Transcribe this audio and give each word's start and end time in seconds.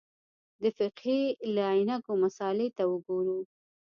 د 0.61 0.63
فقهې 0.77 1.21
له 1.53 1.63
عینکو 1.73 2.11
مسألې 2.23 2.67
ته 2.77 2.83
وګورو. 2.91 3.39